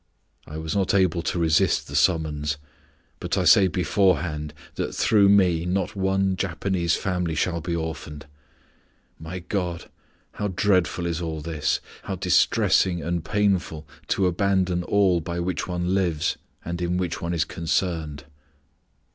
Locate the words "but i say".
3.19-3.67